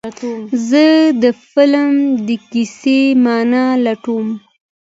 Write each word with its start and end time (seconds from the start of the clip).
زه 0.67 0.85
د 1.23 1.23
فلم 1.49 1.91
د 2.27 2.29
کیسې 2.51 3.01
معنی 3.23 3.65
لټوم. 3.85 4.27